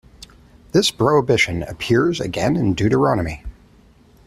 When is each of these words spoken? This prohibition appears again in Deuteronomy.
This 0.71 0.89
prohibition 0.89 1.61
appears 1.61 2.19
again 2.19 2.55
in 2.55 2.73
Deuteronomy. 2.73 3.43